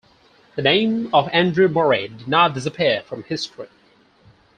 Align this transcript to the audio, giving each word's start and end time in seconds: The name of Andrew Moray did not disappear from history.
The 0.55 0.63
name 0.63 1.13
of 1.13 1.29
Andrew 1.31 1.67
Moray 1.67 2.07
did 2.07 2.27
not 2.27 2.55
disappear 2.55 3.03
from 3.03 3.21
history. 3.21 3.67